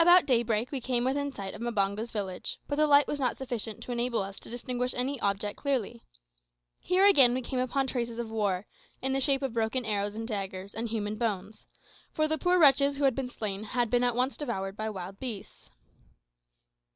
[0.00, 3.80] About daybreak we came within sight of Mbango's village, but the light was not sufficient
[3.84, 6.02] to enable us to distinguish any object clearly.
[6.80, 8.66] Here again we came upon traces of war,
[9.00, 11.64] in the shape of broken arrows and daggers, and human bones;
[12.10, 15.20] for the poor wretches who had been slain had been at once devoured by wild
[15.20, 15.70] beasts.